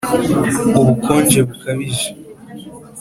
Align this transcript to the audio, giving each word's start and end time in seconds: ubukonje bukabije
ubukonje 0.79 1.39
bukabije 1.47 2.07